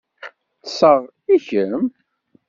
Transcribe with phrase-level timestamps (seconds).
[0.67, 1.01] Ṭṣeɣ,
[1.35, 1.83] i kemm?